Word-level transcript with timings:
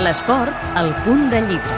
L'esport, 0.00 0.54
al 0.80 0.94
punt 1.04 1.26
de 1.28 1.42
llibre. 1.44 1.74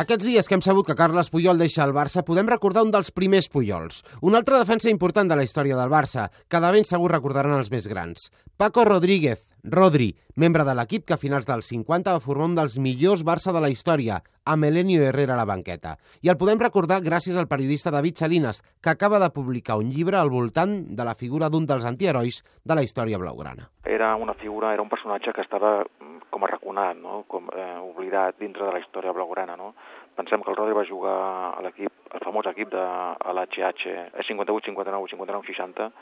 Aquests 0.00 0.24
dies 0.24 0.48
que 0.48 0.56
hem 0.56 0.62
sabut 0.64 0.86
que 0.88 0.96
Carles 0.96 1.28
Puyol 1.28 1.60
deixa 1.60 1.84
el 1.84 1.92
Barça, 1.92 2.22
podem 2.24 2.48
recordar 2.48 2.86
un 2.86 2.94
dels 2.94 3.12
primers 3.12 3.50
Puyols. 3.52 4.00
Una 4.24 4.40
altra 4.40 4.62
defensa 4.62 4.88
important 4.88 5.28
de 5.28 5.36
la 5.36 5.44
història 5.44 5.76
del 5.76 5.92
Barça, 5.92 6.30
que 6.48 6.62
de 6.64 6.70
ben 6.72 6.88
segur 6.88 7.12
recordaran 7.12 7.58
els 7.58 7.68
més 7.70 7.90
grans. 7.92 8.30
Paco 8.56 8.86
Rodríguez, 8.88 9.44
Rodri, 9.62 10.08
membre 10.34 10.64
de 10.66 10.72
l'equip 10.74 11.04
que 11.06 11.14
a 11.14 11.20
finals 11.22 11.46
dels 11.46 11.68
50 11.70 12.10
va 12.10 12.22
formar 12.22 12.48
un 12.48 12.54
dels 12.58 12.80
millors 12.82 13.20
Barça 13.22 13.52
de 13.54 13.60
la 13.62 13.68
història, 13.70 14.16
amb 14.42 14.66
Elenio 14.66 15.04
Herrera 15.06 15.36
a 15.36 15.38
la 15.38 15.46
banqueta. 15.46 15.92
I 16.26 16.32
el 16.32 16.38
podem 16.40 16.58
recordar 16.58 16.98
gràcies 17.04 17.38
al 17.38 17.46
periodista 17.46 17.92
David 17.94 18.18
Salinas, 18.18 18.58
que 18.82 18.90
acaba 18.90 19.20
de 19.22 19.30
publicar 19.30 19.76
un 19.78 19.92
llibre 19.94 20.18
al 20.18 20.34
voltant 20.34 20.74
de 20.98 21.06
la 21.06 21.14
figura 21.14 21.46
d'un 21.48 21.68
dels 21.70 21.86
antiherois 21.86 22.40
de 22.42 22.74
la 22.74 22.82
història 22.82 23.20
blaugrana. 23.22 23.68
Era 23.86 24.16
una 24.16 24.34
figura, 24.34 24.72
era 24.74 24.82
un 24.82 24.90
personatge 24.90 25.30
que 25.30 25.46
estava 25.46 25.84
com 26.32 26.42
arraconat, 26.42 26.98
no? 26.98 27.22
com 27.30 27.46
eh, 27.54 27.78
oblidat 27.86 28.42
dintre 28.42 28.66
de 28.66 28.72
la 28.74 28.82
història 28.82 29.14
blaugrana. 29.14 29.54
No? 29.54 29.76
Pensem 30.18 30.42
que 30.42 30.50
el 30.50 30.58
Rodri 30.58 30.74
va 30.74 30.88
jugar 30.90 31.14
a 31.52 31.62
l'equip, 31.62 32.10
el 32.10 32.26
famós 32.26 32.50
equip 32.50 32.74
de 32.74 32.82
l'HH, 33.30 33.86
58, 34.26 34.72
59, 34.72 35.14
59, 35.14 35.46
60, 35.54 35.92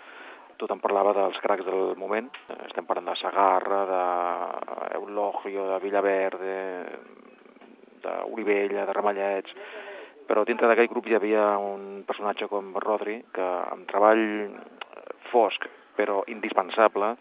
tot 0.61 0.73
em 0.75 0.81
parlava 0.83 1.15
dels 1.17 1.39
cracs 1.41 1.65
del 1.65 1.97
moment. 2.01 2.29
Estem 2.69 2.87
parlant 2.89 3.09
de 3.09 3.17
Sagarra, 3.21 3.81
d'Eulogio, 3.91 5.67
de 5.73 5.79
Villaverde, 5.85 6.59
d'Olivella, 8.05 8.85
de 8.89 8.97
Ramallets, 8.97 9.57
però 10.29 10.45
dintre 10.47 10.69
d'aquell 10.71 10.91
grup 10.93 11.09
hi 11.09 11.17
havia 11.19 11.47
un 11.59 12.05
personatge 12.07 12.49
com 12.53 12.75
Rodri, 12.85 13.19
que 13.35 13.47
amb 13.73 13.89
treball 13.91 14.25
fosc 15.33 15.67
però 15.97 16.23
indispensable 16.33 17.15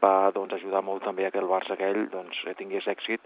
va 0.00 0.30
doncs, 0.34 0.54
ajudar 0.56 0.84
molt 0.84 1.04
també 1.04 1.26
a 1.26 1.32
que 1.32 1.40
el 1.42 1.50
Barça 1.50 1.74
aquell 1.74 2.06
doncs, 2.12 2.40
tingués 2.60 2.86
èxit 2.88 3.20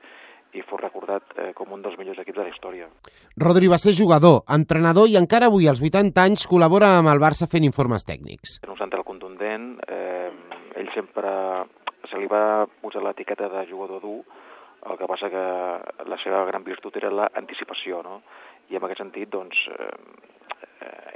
i 0.57 0.63
fos 0.65 0.81
recordat 0.81 1.35
eh, 1.37 1.51
com 1.57 1.73
un 1.75 1.83
dels 1.85 1.99
millors 2.01 2.21
equips 2.23 2.39
de 2.39 2.47
la 2.47 2.53
història. 2.53 2.89
Rodri 3.37 3.69
va 3.69 3.79
ser 3.81 3.95
jugador, 3.97 4.41
entrenador 4.55 5.09
i 5.11 5.19
encara 5.21 5.51
avui, 5.51 5.69
als 5.69 5.83
80 5.85 6.25
anys, 6.25 6.47
col·labora 6.49 6.95
amb 6.99 7.13
el 7.13 7.21
Barça 7.23 7.51
fent 7.51 7.67
informes 7.69 8.07
tècnics. 8.09 8.59
En 8.65 8.73
un 8.73 8.81
central 8.81 9.05
contundent, 9.05 9.75
eh, 9.89 10.31
ell 10.81 10.91
sempre 10.95 11.33
se 12.09 12.21
li 12.21 12.29
va 12.31 12.67
posar 12.81 13.03
l'etiqueta 13.05 13.51
de 13.53 13.67
jugador 13.69 14.01
dur, 14.01 14.21
el 14.89 14.97
que 14.97 15.09
passa 15.11 15.29
que 15.33 15.45
la 16.09 16.19
seva 16.23 16.45
gran 16.49 16.65
virtut 16.65 16.97
era 16.97 17.11
l'anticipació, 17.11 18.03
no? 18.07 18.23
I 18.71 18.79
en 18.79 18.85
aquest 18.85 19.03
sentit, 19.03 19.31
doncs, 19.33 19.59
eh, 19.75 19.93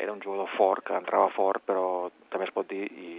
era 0.02 0.12
un 0.12 0.20
jugador 0.20 0.48
fort, 0.56 0.84
que 0.86 0.96
entrava 0.98 1.30
fort, 1.36 1.62
però 1.66 2.10
també 2.32 2.48
es 2.48 2.54
pot 2.54 2.68
dir, 2.68 2.84
i 2.90 3.11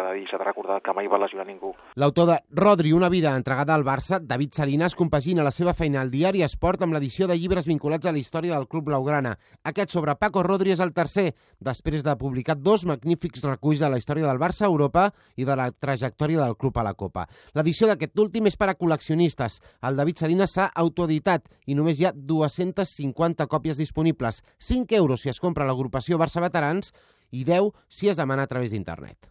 de 0.00 0.14
dir, 0.16 0.24
s'ha 0.30 0.38
de 0.40 0.46
recordar 0.46 0.78
que 0.80 0.94
mai 0.96 1.08
va 1.12 1.18
lesionar 1.20 1.44
ningú. 1.44 1.74
L'autor 2.00 2.26
de 2.30 2.36
Rodri, 2.56 2.94
una 2.96 3.10
vida 3.12 3.34
entregada 3.36 3.74
al 3.74 3.84
Barça, 3.84 4.18
David 4.18 4.54
Salinas, 4.56 4.94
compagina 4.96 5.44
la 5.44 5.52
seva 5.52 5.74
feina 5.76 6.00
al 6.00 6.10
diari 6.10 6.40
Esport 6.42 6.80
amb 6.82 6.96
l'edició 6.96 7.28
de 7.28 7.36
llibres 7.36 7.68
vinculats 7.68 8.08
a 8.08 8.12
la 8.12 8.22
història 8.22 8.56
del 8.56 8.68
Club 8.68 8.86
Blaugrana. 8.88 9.34
Aquest 9.68 9.92
sobre 9.92 10.14
Paco 10.16 10.42
Rodri 10.42 10.72
és 10.72 10.80
el 10.80 10.94
tercer, 10.96 11.34
després 11.60 12.02
de 12.06 12.16
publicar 12.16 12.56
dos 12.56 12.86
magnífics 12.88 13.44
reculls 13.44 13.82
de 13.84 13.90
la 13.92 13.98
història 14.00 14.26
del 14.30 14.40
Barça 14.40 14.64
a 14.64 14.72
Europa 14.72 15.10
i 15.36 15.44
de 15.44 15.56
la 15.58 15.68
trajectòria 15.72 16.40
del 16.46 16.56
club 16.56 16.78
a 16.78 16.86
la 16.86 16.94
Copa. 16.94 17.26
L'edició 17.52 17.90
d'aquest 17.90 18.18
últim 18.18 18.48
és 18.48 18.56
per 18.56 18.70
a 18.72 18.76
col·leccionistes. 18.78 19.60
El 19.82 20.00
David 20.00 20.24
Salinas 20.24 20.56
s'ha 20.56 20.70
autoeditat 20.72 21.50
i 21.66 21.76
només 21.76 22.00
hi 22.00 22.08
ha 22.08 22.14
250 22.16 23.46
còpies 23.46 23.76
disponibles. 23.76 24.42
5 24.58 24.96
euros 24.96 25.20
si 25.20 25.28
es 25.28 25.40
compra 25.40 25.68
l'agrupació 25.68 26.16
Barça 26.18 26.40
Veterans 26.40 26.94
i 27.32 27.44
10 27.44 27.72
si 27.88 28.08
es 28.08 28.16
demana 28.16 28.48
a 28.48 28.50
través 28.50 28.72
d'internet. 28.72 29.28